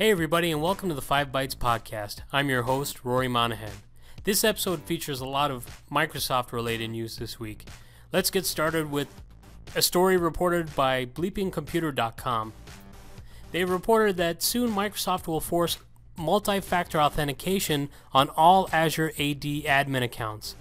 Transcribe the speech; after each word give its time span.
Hey, 0.00 0.10
everybody, 0.12 0.50
and 0.50 0.62
welcome 0.62 0.88
to 0.88 0.94
the 0.94 1.02
5 1.02 1.30
Bytes 1.30 1.54
Podcast. 1.54 2.22
I'm 2.32 2.48
your 2.48 2.62
host, 2.62 3.04
Rory 3.04 3.28
Monaghan. 3.28 3.82
This 4.24 4.44
episode 4.44 4.80
features 4.84 5.20
a 5.20 5.26
lot 5.26 5.50
of 5.50 5.82
Microsoft 5.92 6.52
related 6.52 6.88
news 6.88 7.16
this 7.16 7.38
week. 7.38 7.66
Let's 8.10 8.30
get 8.30 8.46
started 8.46 8.90
with 8.90 9.08
a 9.76 9.82
story 9.82 10.16
reported 10.16 10.74
by 10.74 11.04
bleepingcomputer.com. 11.04 12.54
They 13.52 13.66
reported 13.66 14.16
that 14.16 14.42
soon 14.42 14.70
Microsoft 14.70 15.26
will 15.26 15.38
force 15.38 15.76
multi 16.16 16.60
factor 16.60 16.98
authentication 16.98 17.90
on 18.14 18.30
all 18.30 18.70
Azure 18.72 19.12
AD 19.18 19.42
admin 19.42 20.02
accounts. 20.02 20.56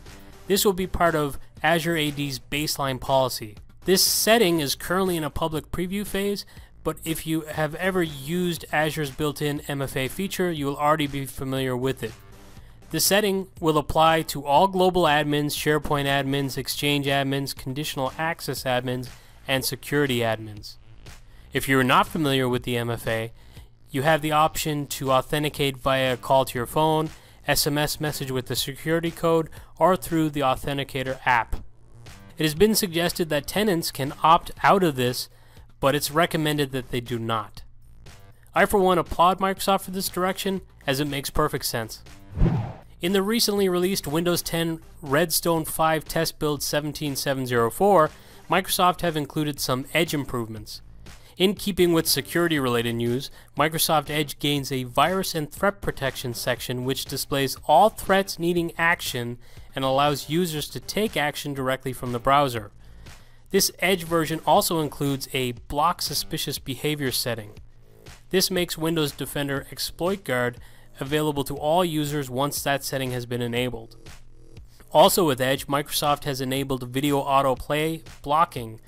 This 0.47 0.65
will 0.65 0.73
be 0.73 0.85
part 0.85 1.15
of 1.15 1.39
Azure 1.63 1.95
AD's 1.95 2.39
baseline 2.39 2.99
policy. 2.99 3.55
This 3.85 4.03
setting 4.03 4.59
is 4.59 4.75
currently 4.75 5.15
in 5.15 5.23
a 5.23 5.29
public 5.29 5.71
preview 5.71 6.05
phase, 6.05 6.45
but 6.83 6.97
if 7.03 7.27
you 7.27 7.41
have 7.41 7.75
ever 7.75 8.01
used 8.01 8.65
Azure's 8.71 9.11
built 9.11 9.41
in 9.41 9.59
MFA 9.61 10.09
feature, 10.09 10.51
you 10.51 10.65
will 10.65 10.77
already 10.77 11.07
be 11.07 11.25
familiar 11.25 11.75
with 11.75 12.03
it. 12.03 12.13
The 12.91 12.99
setting 12.99 13.47
will 13.59 13.77
apply 13.77 14.23
to 14.23 14.45
all 14.45 14.67
global 14.67 15.03
admins, 15.03 15.53
SharePoint 15.53 16.05
admins, 16.05 16.57
Exchange 16.57 17.05
admins, 17.05 17.55
conditional 17.55 18.13
access 18.17 18.63
admins, 18.63 19.09
and 19.47 19.63
security 19.63 20.19
admins. 20.19 20.75
If 21.53 21.67
you're 21.67 21.83
not 21.83 22.07
familiar 22.07 22.49
with 22.49 22.63
the 22.63 22.75
MFA, 22.75 23.31
you 23.91 24.03
have 24.03 24.21
the 24.21 24.31
option 24.31 24.87
to 24.87 25.11
authenticate 25.11 25.77
via 25.77 26.13
a 26.13 26.17
call 26.17 26.45
to 26.45 26.57
your 26.57 26.65
phone, 26.65 27.09
SMS 27.47 27.99
message 27.99 28.31
with 28.31 28.47
the 28.47 28.55
security 28.55 29.11
code, 29.11 29.49
or 29.77 29.95
through 29.95 30.29
the 30.29 30.41
Authenticator 30.41 31.19
app. 31.25 31.55
It 32.37 32.43
has 32.43 32.55
been 32.55 32.75
suggested 32.75 33.29
that 33.29 33.47
tenants 33.47 33.91
can 33.91 34.13
opt 34.23 34.51
out 34.63 34.83
of 34.83 34.95
this 34.95 35.29
but 35.79 35.95
it's 35.95 36.11
recommended 36.11 36.71
that 36.71 36.91
they 36.91 37.01
do 37.01 37.19
not. 37.19 37.63
I, 38.53 38.65
for 38.65 38.79
one, 38.79 38.97
applaud 38.97 39.39
Microsoft 39.39 39.81
for 39.81 39.91
this 39.91 40.09
direction, 40.09 40.61
as 40.87 40.99
it 40.99 41.07
makes 41.07 41.29
perfect 41.29 41.65
sense. 41.65 42.01
In 43.01 43.13
the 43.13 43.21
recently 43.21 43.69
released 43.69 44.07
Windows 44.07 44.41
10 44.41 44.81
Redstone 45.01 45.63
5 45.63 46.05
test 46.05 46.39
build 46.39 46.61
17704, 46.61 48.09
Microsoft 48.49 49.01
have 49.01 49.15
included 49.15 49.59
some 49.59 49.85
Edge 49.93 50.13
improvements. 50.13 50.81
In 51.37 51.53
keeping 51.53 51.93
with 51.93 52.05
security 52.05 52.59
related 52.59 52.95
news, 52.95 53.31
Microsoft 53.57 54.09
Edge 54.09 54.39
gains 54.39 54.73
a 54.73 54.83
virus 54.83 55.33
and 55.33 55.49
threat 55.49 55.79
protection 55.79 56.33
section 56.33 56.83
which 56.83 57.05
displays 57.05 57.55
all 57.65 57.87
threats 57.87 58.37
needing 58.37 58.73
action 58.77 59.37
and 59.73 59.85
allows 59.85 60.29
users 60.29 60.67
to 60.67 60.81
take 60.81 61.15
action 61.15 61.53
directly 61.53 61.93
from 61.93 62.11
the 62.11 62.19
browser. 62.19 62.71
This 63.51 63.71
Edge 63.79 64.03
version 64.03 64.41
also 64.45 64.79
includes 64.79 65.27
a 65.33 65.53
block 65.53 66.03
suspicious 66.03 66.59
behavior 66.59 67.11
setting. 67.11 67.51
This 68.29 68.51
makes 68.51 68.77
Windows 68.77 69.11
Defender 69.11 69.65
Exploit 69.71 70.23
Guard 70.23 70.59
available 70.99 71.43
to 71.45 71.57
all 71.57 71.83
users 71.83 72.29
once 72.29 72.61
that 72.61 72.83
setting 72.83 73.11
has 73.11 73.25
been 73.25 73.41
enabled. 73.41 73.95
Also 74.91 75.25
with 75.25 75.41
Edge, 75.41 75.65
Microsoft 75.65 76.25
has 76.25 76.41
enabled 76.41 76.89
video 76.89 77.23
autoplay 77.23 78.03
blocking 78.21 78.79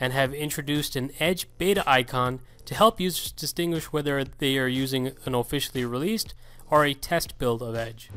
and 0.00 0.12
have 0.12 0.34
introduced 0.34 0.96
an 0.96 1.12
Edge 1.20 1.46
beta 1.58 1.88
icon 1.88 2.40
to 2.64 2.74
help 2.74 3.00
users 3.00 3.30
distinguish 3.30 3.92
whether 3.92 4.24
they 4.24 4.58
are 4.58 4.68
using 4.68 5.12
an 5.26 5.34
officially 5.34 5.84
released 5.84 6.34
or 6.68 6.84
a 6.84 6.92
test 6.92 7.38
build 7.38 7.62
of 7.62 7.76
Edge. 7.76 8.10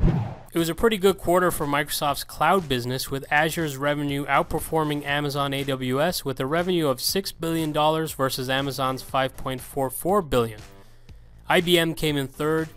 It 0.54 0.60
was 0.60 0.68
a 0.68 0.76
pretty 0.76 0.98
good 0.98 1.18
quarter 1.18 1.50
for 1.50 1.66
Microsoft's 1.66 2.26
cloud 2.26 2.68
business, 2.68 3.10
with 3.10 3.24
Azure's 3.32 3.78
revenue 3.78 4.26
outperforming 4.26 5.06
Amazon 5.06 5.54
AWS 5.54 6.26
with 6.26 6.42
a 6.42 6.46
revenue 6.46 6.90
of 6.90 6.98
$6 6.98 7.34
billion 7.40 7.72
versus 7.72 8.50
Amazon's 8.50 9.02
5.44 9.02 10.30
billion. 10.30 10.60
IBM 11.50 11.96
came 11.96 12.18
in 12.18 12.28
third 12.28 12.68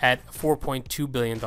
at 0.00 0.26
$4.2 0.28 1.12
billion. 1.12 1.38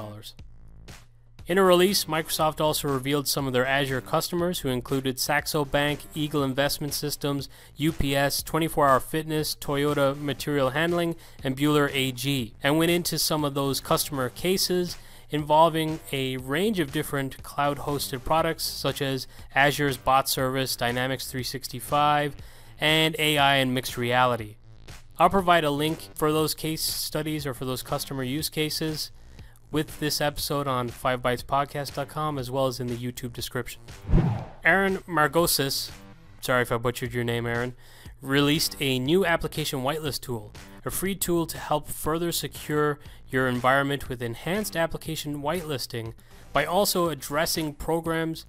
In 1.47 1.57
a 1.57 1.63
release, 1.63 2.05
Microsoft 2.05 2.61
also 2.61 2.87
revealed 2.87 3.27
some 3.27 3.47
of 3.47 3.53
their 3.53 3.65
Azure 3.65 4.01
customers, 4.01 4.59
who 4.59 4.69
included 4.69 5.19
Saxo 5.19 5.65
Bank, 5.65 6.01
Eagle 6.13 6.43
Investment 6.43 6.93
Systems, 6.93 7.49
UPS, 7.83 8.43
24 8.43 8.87
Hour 8.87 8.99
Fitness, 8.99 9.55
Toyota 9.55 10.15
Material 10.15 10.69
Handling, 10.69 11.15
and 11.43 11.57
Buehler 11.57 11.89
AG, 11.91 12.53
and 12.61 12.77
went 12.77 12.91
into 12.91 13.17
some 13.17 13.43
of 13.43 13.55
those 13.55 13.79
customer 13.79 14.29
cases 14.29 14.95
involving 15.31 15.99
a 16.11 16.37
range 16.37 16.79
of 16.79 16.91
different 16.91 17.41
cloud 17.41 17.79
hosted 17.79 18.23
products 18.23 18.63
such 18.63 19.01
as 19.01 19.27
Azure's 19.55 19.97
bot 19.97 20.29
service, 20.29 20.75
Dynamics 20.75 21.25
365, 21.31 22.35
and 22.79 23.15
AI 23.17 23.55
and 23.55 23.73
mixed 23.73 23.97
reality. 23.97 24.57
I'll 25.17 25.29
provide 25.29 25.63
a 25.63 25.71
link 25.71 26.09
for 26.15 26.31
those 26.31 26.53
case 26.53 26.81
studies 26.81 27.45
or 27.45 27.53
for 27.53 27.65
those 27.65 27.81
customer 27.83 28.23
use 28.23 28.49
cases 28.49 29.11
with 29.71 29.99
this 29.99 30.19
episode 30.19 30.67
on 30.67 30.89
5bytespodcast.com 30.89 32.37
as 32.37 32.51
well 32.51 32.67
as 32.67 32.79
in 32.79 32.87
the 32.87 32.97
YouTube 32.97 33.31
description. 33.31 33.81
Aaron 34.65 34.97
Margosis, 35.07 35.91
sorry 36.41 36.63
if 36.63 36.71
I 36.71 36.77
butchered 36.77 37.13
your 37.13 37.23
name, 37.23 37.45
Aaron, 37.45 37.75
released 38.21 38.75
a 38.79 38.99
new 38.99 39.25
application 39.25 39.79
whitelist 39.79 40.21
tool, 40.21 40.51
a 40.85 40.91
free 40.91 41.15
tool 41.15 41.45
to 41.45 41.57
help 41.57 41.87
further 41.87 42.31
secure 42.31 42.99
your 43.29 43.47
environment 43.47 44.09
with 44.09 44.21
enhanced 44.21 44.75
application 44.75 45.41
whitelisting 45.41 46.13
by 46.53 46.65
also 46.65 47.09
addressing 47.09 47.73
programs 47.73 48.45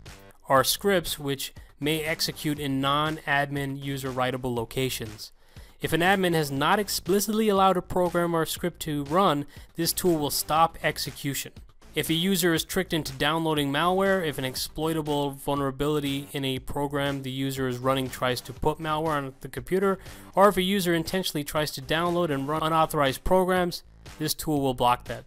or 0.49 0.65
scripts 0.65 1.19
which 1.19 1.53
may 1.79 2.03
execute 2.03 2.59
in 2.59 2.81
non 2.81 3.19
admin 3.27 3.83
user 3.83 4.11
writable 4.11 4.55
locations. 4.55 5.33
If 5.81 5.93
an 5.93 6.01
admin 6.01 6.35
has 6.35 6.51
not 6.51 6.79
explicitly 6.79 7.49
allowed 7.49 7.77
a 7.77 7.83
program 7.83 8.35
or 8.35 8.47
script 8.47 8.81
to 8.83 9.05
run, 9.05 9.47
this 9.75 9.93
tool 9.93 10.17
will 10.17 10.31
stop 10.31 10.79
execution. 10.83 11.53
If 11.95 12.09
a 12.09 12.15
user 12.15 12.55
is 12.55 12.65
tricked 12.65 12.95
into 12.95 13.13
downloading 13.13 13.71
malware, 13.71 14.27
if 14.27 14.39
an 14.39 14.47
exploitable 14.47 15.33
vulnerability 15.33 16.27
in 16.33 16.43
a 16.43 16.59
program 16.59 17.23
the 17.23 17.31
user 17.31 17.69
is 17.69 17.77
running 17.77 18.09
tries 18.09 18.41
to 18.43 18.55
put 18.55 18.79
malware 18.79 19.09
on 19.09 19.35
the 19.43 19.49
computer, 19.49 19.99
or 20.35 20.49
if 20.49 20.57
a 20.57 20.63
user 20.63 20.95
intentionally 20.95 21.45
tries 21.45 21.71
to 21.73 21.83
download 21.83 22.31
and 22.31 22.49
run 22.49 22.63
unauthorized 22.63 23.25
programs, 23.25 23.83
this 24.19 24.33
tool 24.33 24.63
will 24.63 24.73
block 24.73 25.05
that. 25.05 25.25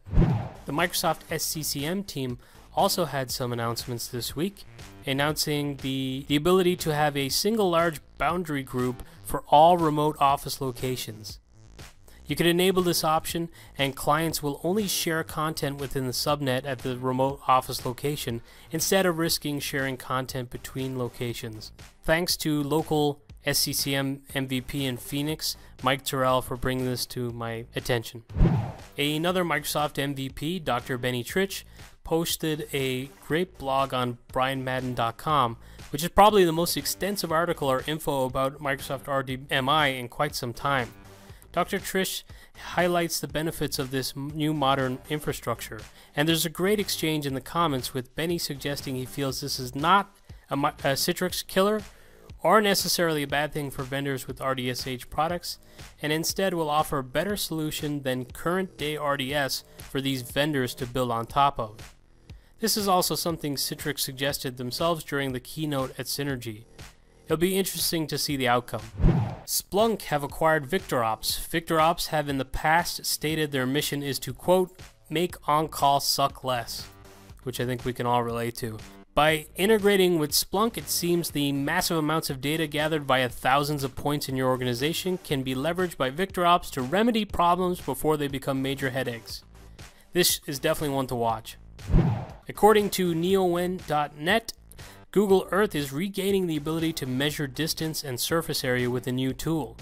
The 0.66 0.72
Microsoft 0.72 1.20
SCCM 1.30 2.08
team 2.08 2.40
also 2.76 3.06
had 3.06 3.30
some 3.30 3.53
announcements 3.53 4.08
this 4.08 4.36
week, 4.36 4.64
announcing 5.06 5.78
the, 5.78 6.26
the 6.28 6.36
ability 6.36 6.78
to 6.78 6.96
have 6.96 7.16
a 7.16 7.30
single 7.30 7.70
large 7.70 8.02
boundary 8.18 8.64
group 8.64 9.03
for 9.24 9.44
all 9.50 9.78
remote 9.78 10.18
office 10.20 10.59
locations. 10.59 11.40
You 12.28 12.36
can 12.36 12.47
enable 12.47 12.81
this 12.81 13.03
option, 13.03 13.50
and 13.78 13.96
clients 13.96 14.41
will 14.41 14.59
only 14.63 14.88
share 14.88 15.24
content 15.24 15.78
within 15.78 16.08
the 16.08 16.12
subnet 16.12 16.66
at 16.66 16.80
the 16.80 16.97
remote 16.97 17.40
office 17.47 17.86
location 17.86 18.41
instead 18.72 19.06
of 19.06 19.19
risking 19.19 19.59
sharing 19.59 19.97
content 19.97 20.50
between 20.50 20.97
locations. 20.97 21.72
Thanks 22.03 22.35
to 22.38 22.64
local 22.64 23.22
SCCM 23.46 24.22
MVP 24.34 24.81
in 24.81 24.97
Phoenix, 24.97 25.56
Mike 25.84 26.03
Terrill, 26.03 26.44
for 26.44 26.58
bringing 26.58 26.85
this 26.85 27.06
to 27.08 27.30
my 27.31 27.66
attention. 27.75 28.24
Another 28.97 29.44
Microsoft 29.44 29.96
MVP, 29.96 30.64
Dr. 30.64 30.97
Benny 30.97 31.24
Tritsch, 31.24 31.64
posted 32.03 32.68
a 32.74 33.06
great 33.28 33.58
blog 33.58 33.94
on 33.94 34.18
brianmadden.com, 34.34 35.58
which 35.91 36.03
is 36.03 36.09
probably 36.09 36.44
the 36.44 36.52
most 36.52 36.75
extensive 36.75 37.31
article 37.31 37.69
or 37.69 37.84
info 37.85 38.25
about 38.25 38.59
Microsoft 38.59 39.03
RDMI 39.03 40.00
in 40.00 40.08
quite 40.08 40.34
some 40.34 40.53
time. 40.53 40.90
Dr. 41.56 41.80
Tritsch 41.80 42.24
highlights 42.74 43.22
the 43.22 43.30
benefits 43.30 43.80
of 43.80 43.90
this 43.90 44.14
new 44.14 44.54
modern 44.54 45.00
infrastructure, 45.10 45.80
and 46.14 46.28
there's 46.28 46.46
a 46.46 46.50
great 46.50 46.82
exchange 46.82 47.26
in 47.26 47.34
the 47.34 47.40
comments 47.40 47.94
with 47.94 48.14
Benny 48.14 48.38
suggesting 48.38 48.96
he 48.96 49.06
feels 49.06 49.40
this 49.40 49.58
is 49.58 49.74
not 49.74 50.14
a, 50.50 50.56
a 50.56 50.98
Citrix 50.98 51.48
killer 51.48 51.79
or 52.44 52.59
necessarily 52.59 53.24
a 53.24 53.28
bad 53.28 53.53
thing 53.53 53.72
for 53.72 53.84
vendors 53.84 54.28
with 54.28 54.40
RDSH 54.40 55.09
products, 55.09 55.58
and 56.02 56.12
instead 56.12 56.53
will 56.53 56.70
offer 56.70 56.97
a 56.97 57.03
better 57.06 57.38
solution 57.38 58.02
than 58.02 58.26
current 58.26 58.78
day 58.78 58.97
RDS 58.97 59.64
for 59.78 60.02
these 60.02 60.24
vendors 60.24 60.76
to 60.76 60.85
build 60.85 61.09
on 61.09 61.26
top 61.26 61.58
of. 61.58 61.96
This 62.59 62.76
is 62.76 62.90
also 62.90 63.16
something 63.16 63.56
Citrix 63.56 64.00
suggested 64.00 64.58
themselves 64.58 65.06
during 65.06 65.32
the 65.32 65.40
keynote 65.40 65.97
at 65.97 66.08
Synergy. 66.08 66.66
It'll 67.26 67.38
be 67.38 67.58
interesting 67.58 68.06
to 68.08 68.20
see 68.20 68.38
the 68.38 68.48
outcome. 68.48 68.84
Splunk 69.46 70.04
have 70.04 70.24
acquired 70.24 70.70
VictorOps. 70.70 71.50
VictorOps 71.50 72.08
have 72.08 72.30
in 72.30 72.38
the 72.38 72.46
past 72.46 73.04
stated 73.06 73.52
their 73.52 73.66
mission 73.66 74.04
is 74.04 74.20
to, 74.20 74.34
quote, 74.34 74.80
make 75.10 75.36
on 75.48 75.68
call 75.68 76.00
suck 76.00 76.44
less, 76.44 76.88
which 77.44 77.60
I 77.60 77.66
think 77.66 77.84
we 77.84 77.94
can 77.94 78.06
all 78.06 78.24
relate 78.24 78.56
to. 78.58 78.78
By 79.16 79.48
integrating 79.56 80.20
with 80.20 80.32
Splunk, 80.32 80.78
it 80.78 80.90
seems 80.90 81.32
the 81.32 81.52
massive 81.52 81.98
amounts 81.98 82.30
of 82.30 82.42
data 82.42 82.68
gathered 82.68 83.06
via 83.06 83.30
thousands 83.30 83.84
of 83.84 83.96
points 83.96 84.28
in 84.30 84.36
your 84.36 84.50
organization 84.50 85.18
can 85.24 85.42
be 85.42 85.56
leveraged 85.56 85.98
by 85.98 86.12
VictorOps 86.12 86.70
to 86.72 86.82
remedy 86.82 87.26
problems 87.26 87.80
before 87.80 88.18
they 88.18 88.28
become 88.28 88.62
major 88.62 88.90
headaches. 88.90 89.44
This 90.14 90.42
is 90.46 90.60
definitely 90.60 90.96
one 90.96 91.08
to 91.08 91.16
watch. 91.16 91.58
According 92.48 92.90
to 92.92 93.16
neowin.net, 93.16 94.54
Google 95.16 95.47
Earth 95.50 95.76
is 95.76 95.94
regaining 95.94 96.46
the 96.46 96.58
ability 96.58 96.91
to 96.91 97.06
measure 97.06 97.47
distance 97.47 98.03
and 98.03 98.20
surface 98.20 98.66
area 98.66 98.90
with 98.90 99.08
a 99.08 99.14
new 99.14 99.32
tool. 99.32 99.78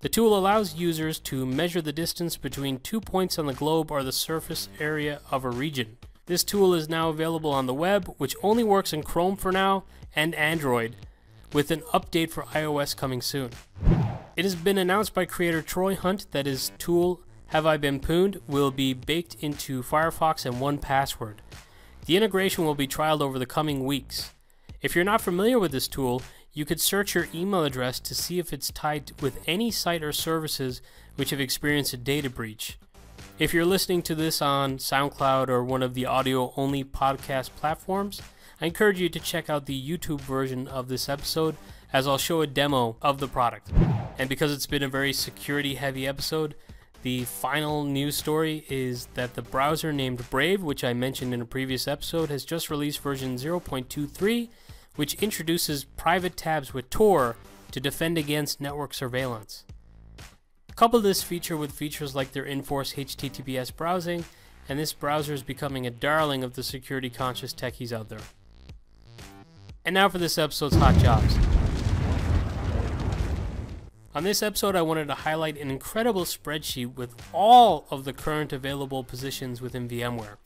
The 0.00 0.08
tool 0.08 0.34
allows 0.34 0.76
users 0.76 1.18
to 1.28 1.44
measure 1.44 1.82
the 1.82 1.92
distance 1.92 2.38
between 2.38 2.78
two 2.78 2.98
points 2.98 3.38
on 3.38 3.44
the 3.44 3.52
globe 3.52 3.90
or 3.90 4.02
the 4.02 4.12
surface 4.12 4.70
area 4.80 5.20
of 5.30 5.44
a 5.44 5.50
region. 5.50 5.98
This 6.24 6.42
tool 6.42 6.72
is 6.72 6.88
now 6.88 7.10
available 7.10 7.50
on 7.50 7.66
the 7.66 7.74
web, 7.74 8.14
which 8.16 8.34
only 8.42 8.64
works 8.64 8.94
in 8.94 9.02
Chrome 9.02 9.36
for 9.36 9.52
now 9.52 9.84
and 10.16 10.34
Android, 10.36 10.96
with 11.52 11.70
an 11.70 11.82
update 11.92 12.30
for 12.30 12.44
iOS 12.44 12.96
coming 12.96 13.20
soon. 13.20 13.50
It 14.36 14.46
has 14.46 14.54
been 14.54 14.78
announced 14.78 15.12
by 15.12 15.26
creator 15.26 15.60
Troy 15.60 15.96
Hunt 15.96 16.28
that 16.30 16.46
his 16.46 16.72
tool 16.78 17.20
Have 17.48 17.66
I 17.66 17.76
Been 17.76 18.00
Pwned 18.00 18.40
will 18.48 18.70
be 18.70 18.94
baked 18.94 19.36
into 19.40 19.82
Firefox 19.82 20.46
and 20.46 20.56
1Password. 20.56 21.40
The 22.06 22.16
integration 22.16 22.64
will 22.64 22.74
be 22.74 22.88
trialed 22.88 23.20
over 23.20 23.38
the 23.38 23.44
coming 23.44 23.84
weeks. 23.84 24.32
If 24.80 24.94
you're 24.94 25.04
not 25.04 25.20
familiar 25.20 25.58
with 25.58 25.72
this 25.72 25.88
tool, 25.88 26.22
you 26.52 26.64
could 26.64 26.80
search 26.80 27.14
your 27.14 27.26
email 27.34 27.64
address 27.64 27.98
to 27.98 28.14
see 28.14 28.38
if 28.38 28.52
it's 28.52 28.70
tied 28.70 29.10
with 29.20 29.40
any 29.48 29.72
site 29.72 30.04
or 30.04 30.12
services 30.12 30.80
which 31.16 31.30
have 31.30 31.40
experienced 31.40 31.94
a 31.94 31.96
data 31.96 32.30
breach. 32.30 32.78
If 33.40 33.52
you're 33.52 33.64
listening 33.64 34.02
to 34.02 34.14
this 34.14 34.40
on 34.40 34.78
SoundCloud 34.78 35.48
or 35.48 35.64
one 35.64 35.82
of 35.82 35.94
the 35.94 36.06
audio 36.06 36.52
only 36.56 36.84
podcast 36.84 37.50
platforms, 37.56 38.22
I 38.60 38.66
encourage 38.66 39.00
you 39.00 39.08
to 39.08 39.18
check 39.18 39.50
out 39.50 39.66
the 39.66 39.80
YouTube 39.80 40.20
version 40.20 40.68
of 40.68 40.86
this 40.86 41.08
episode 41.08 41.56
as 41.92 42.06
I'll 42.06 42.16
show 42.16 42.40
a 42.40 42.46
demo 42.46 42.96
of 43.02 43.18
the 43.18 43.28
product. 43.28 43.72
And 44.16 44.28
because 44.28 44.52
it's 44.52 44.66
been 44.66 44.84
a 44.84 44.88
very 44.88 45.12
security 45.12 45.74
heavy 45.74 46.06
episode, 46.06 46.54
the 47.02 47.24
final 47.24 47.84
news 47.84 48.16
story 48.16 48.64
is 48.68 49.06
that 49.14 49.34
the 49.34 49.42
browser 49.42 49.92
named 49.92 50.28
Brave, 50.30 50.62
which 50.62 50.82
I 50.82 50.92
mentioned 50.92 51.32
in 51.32 51.40
a 51.40 51.46
previous 51.46 51.86
episode, 51.86 52.28
has 52.28 52.44
just 52.44 52.70
released 52.70 53.00
version 53.00 53.36
0.23, 53.36 54.48
which 54.96 55.14
introduces 55.14 55.84
private 55.84 56.36
tabs 56.36 56.74
with 56.74 56.90
Tor 56.90 57.36
to 57.70 57.80
defend 57.80 58.18
against 58.18 58.60
network 58.60 58.94
surveillance. 58.94 59.64
Couple 60.74 61.00
this 61.00 61.22
feature 61.22 61.56
with 61.56 61.72
features 61.72 62.14
like 62.14 62.32
their 62.32 62.44
Inforce 62.44 62.94
HTTPS 62.94 63.74
browsing, 63.74 64.24
and 64.68 64.78
this 64.78 64.92
browser 64.92 65.34
is 65.34 65.42
becoming 65.42 65.86
a 65.86 65.90
darling 65.90 66.44
of 66.44 66.54
the 66.54 66.62
security 66.62 67.10
conscious 67.10 67.54
techies 67.54 67.92
out 67.92 68.08
there. 68.08 68.20
And 69.84 69.94
now 69.94 70.08
for 70.08 70.18
this 70.18 70.38
episode's 70.38 70.76
Hot 70.76 70.96
Jobs. 70.96 71.57
On 74.18 74.24
this 74.24 74.42
episode, 74.42 74.74
I 74.74 74.82
wanted 74.82 75.06
to 75.06 75.14
highlight 75.14 75.56
an 75.58 75.70
incredible 75.70 76.24
spreadsheet 76.24 76.96
with 76.96 77.14
all 77.32 77.86
of 77.88 78.04
the 78.04 78.12
current 78.12 78.52
available 78.52 79.04
positions 79.04 79.60
within 79.60 79.88
VMware. 79.88 80.38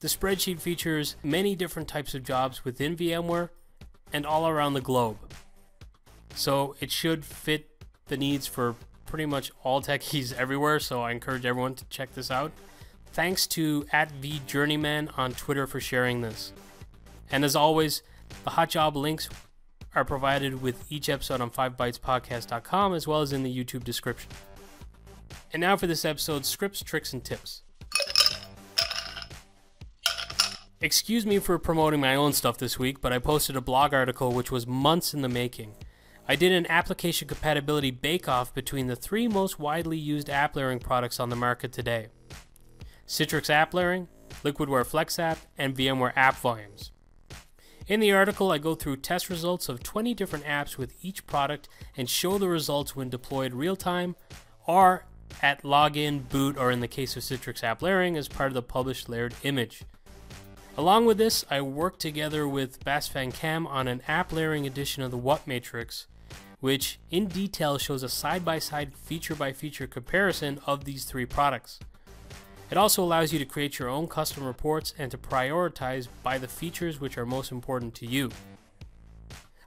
The 0.00 0.08
spreadsheet 0.08 0.60
features 0.60 1.14
many 1.22 1.54
different 1.54 1.86
types 1.86 2.12
of 2.12 2.24
jobs 2.24 2.64
within 2.64 2.96
VMware 2.96 3.50
and 4.12 4.26
all 4.26 4.48
around 4.48 4.74
the 4.74 4.80
globe. 4.80 5.16
So 6.34 6.74
it 6.80 6.90
should 6.90 7.24
fit 7.24 7.70
the 8.08 8.16
needs 8.16 8.48
for 8.48 8.74
pretty 9.06 9.26
much 9.26 9.52
all 9.62 9.80
techies 9.80 10.32
everywhere, 10.36 10.80
so 10.80 11.00
I 11.00 11.12
encourage 11.12 11.46
everyone 11.46 11.76
to 11.76 11.84
check 11.84 12.12
this 12.16 12.32
out. 12.32 12.50
Thanks 13.12 13.46
to 13.46 13.86
at 13.92 14.12
vjourneyman 14.20 15.16
on 15.16 15.34
Twitter 15.34 15.68
for 15.68 15.78
sharing 15.78 16.20
this. 16.20 16.52
And 17.30 17.44
as 17.44 17.54
always, 17.54 18.02
the 18.42 18.50
hot 18.50 18.70
job 18.70 18.96
links 18.96 19.28
are 19.94 20.04
provided 20.04 20.62
with 20.62 20.90
each 20.90 21.08
episode 21.08 21.40
on 21.40 21.50
5bytespodcast.com 21.50 22.94
as 22.94 23.06
well 23.06 23.20
as 23.20 23.32
in 23.32 23.42
the 23.42 23.54
YouTube 23.64 23.84
description. 23.84 24.30
And 25.52 25.60
now 25.60 25.76
for 25.76 25.86
this 25.86 26.04
episode's 26.04 26.48
scripts, 26.48 26.82
tricks, 26.82 27.12
and 27.12 27.24
tips. 27.24 27.62
Excuse 30.80 31.26
me 31.26 31.38
for 31.38 31.58
promoting 31.58 32.00
my 32.00 32.14
own 32.14 32.32
stuff 32.32 32.56
this 32.56 32.78
week, 32.78 33.00
but 33.00 33.12
I 33.12 33.18
posted 33.18 33.56
a 33.56 33.60
blog 33.60 33.92
article 33.92 34.32
which 34.32 34.50
was 34.50 34.66
months 34.66 35.12
in 35.12 35.20
the 35.20 35.28
making. 35.28 35.74
I 36.26 36.36
did 36.36 36.52
an 36.52 36.70
application 36.70 37.28
compatibility 37.28 37.90
bake-off 37.90 38.54
between 38.54 38.86
the 38.86 38.96
three 38.96 39.28
most 39.28 39.58
widely 39.58 39.98
used 39.98 40.30
app 40.30 40.56
layering 40.56 40.78
products 40.78 41.20
on 41.20 41.28
the 41.28 41.36
market 41.36 41.72
today. 41.72 42.08
Citrix 43.06 43.50
App 43.50 43.74
Layering, 43.74 44.06
Liquidware 44.44 44.86
FlexApp, 44.86 45.38
and 45.58 45.76
VMware 45.76 46.12
App 46.14 46.36
Volumes. 46.36 46.92
In 47.90 47.98
the 47.98 48.12
article, 48.12 48.52
I 48.52 48.58
go 48.58 48.76
through 48.76 48.98
test 48.98 49.28
results 49.28 49.68
of 49.68 49.82
20 49.82 50.14
different 50.14 50.44
apps 50.44 50.78
with 50.78 50.94
each 51.04 51.26
product 51.26 51.68
and 51.96 52.08
show 52.08 52.38
the 52.38 52.46
results 52.46 52.94
when 52.94 53.10
deployed 53.10 53.52
real 53.52 53.74
time 53.74 54.14
or 54.64 55.06
at 55.42 55.64
login, 55.64 56.28
boot, 56.28 56.56
or 56.56 56.70
in 56.70 56.78
the 56.78 56.86
case 56.86 57.16
of 57.16 57.24
Citrix 57.24 57.64
App 57.64 57.82
Layering 57.82 58.16
as 58.16 58.28
part 58.28 58.46
of 58.46 58.54
the 58.54 58.62
published 58.62 59.08
layered 59.08 59.34
image. 59.42 59.82
Along 60.76 61.04
with 61.04 61.18
this, 61.18 61.44
I 61.50 61.62
worked 61.62 61.98
together 61.98 62.46
with 62.46 62.84
Bas 62.84 63.08
Cam 63.08 63.66
on 63.66 63.88
an 63.88 64.02
app 64.06 64.32
layering 64.32 64.68
edition 64.68 65.02
of 65.02 65.10
the 65.10 65.18
WhatMatrix, 65.18 66.06
which 66.60 67.00
in 67.10 67.26
detail 67.26 67.76
shows 67.76 68.04
a 68.04 68.08
side 68.08 68.44
by 68.44 68.60
side 68.60 68.94
feature 68.94 69.34
by 69.34 69.52
feature 69.52 69.88
comparison 69.88 70.60
of 70.64 70.84
these 70.84 71.02
three 71.02 71.26
products. 71.26 71.80
It 72.70 72.78
also 72.78 73.02
allows 73.02 73.32
you 73.32 73.38
to 73.40 73.44
create 73.44 73.78
your 73.78 73.88
own 73.88 74.06
custom 74.06 74.44
reports 74.44 74.94
and 74.96 75.10
to 75.10 75.18
prioritize 75.18 76.08
by 76.22 76.38
the 76.38 76.46
features 76.46 77.00
which 77.00 77.18
are 77.18 77.26
most 77.26 77.50
important 77.50 77.94
to 77.96 78.06
you. 78.06 78.30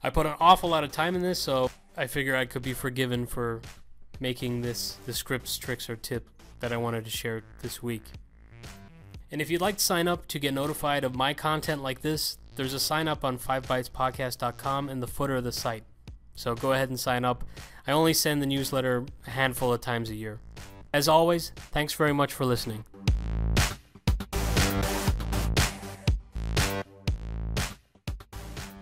I 0.01 0.09
put 0.09 0.25
an 0.25 0.35
awful 0.39 0.69
lot 0.69 0.83
of 0.83 0.91
time 0.91 1.15
in 1.15 1.21
this, 1.21 1.39
so 1.39 1.69
I 1.97 2.07
figure 2.07 2.35
I 2.35 2.45
could 2.45 2.61
be 2.61 2.73
forgiven 2.73 3.25
for 3.25 3.61
making 4.19 4.61
this 4.61 4.97
the 5.05 5.13
scripts, 5.13 5.57
tricks, 5.57 5.89
or 5.89 5.95
tip 5.95 6.29
that 6.59 6.71
I 6.71 6.77
wanted 6.77 7.03
to 7.05 7.11
share 7.11 7.43
this 7.61 7.83
week. 7.83 8.03
And 9.31 9.41
if 9.41 9.49
you'd 9.49 9.61
like 9.61 9.77
to 9.77 9.83
sign 9.83 10.07
up 10.07 10.27
to 10.27 10.39
get 10.39 10.53
notified 10.53 11.03
of 11.03 11.15
my 11.15 11.33
content 11.33 11.81
like 11.81 12.01
this, 12.01 12.37
there's 12.55 12.73
a 12.73 12.79
sign 12.79 13.07
up 13.07 13.25
on 13.25 13.37
5bytespodcast.com 13.37 14.89
in 14.89 14.99
the 14.99 15.07
footer 15.07 15.35
of 15.35 15.43
the 15.43 15.51
site. 15.51 15.83
So 16.35 16.55
go 16.55 16.73
ahead 16.73 16.89
and 16.89 16.99
sign 16.99 17.25
up. 17.25 17.43
I 17.87 17.91
only 17.91 18.13
send 18.13 18.41
the 18.41 18.45
newsletter 18.45 19.05
a 19.27 19.31
handful 19.31 19.73
of 19.73 19.81
times 19.81 20.09
a 20.09 20.15
year. 20.15 20.39
As 20.93 21.07
always, 21.07 21.51
thanks 21.71 21.93
very 21.93 22.13
much 22.13 22.33
for 22.33 22.45
listening. 22.45 22.85